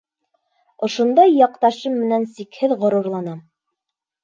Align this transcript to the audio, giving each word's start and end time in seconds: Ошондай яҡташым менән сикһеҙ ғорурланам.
Ошондай 0.87 1.33
яҡташым 1.41 1.95
менән 2.05 2.27
сикһеҙ 2.33 2.77
ғорурланам. 2.83 3.39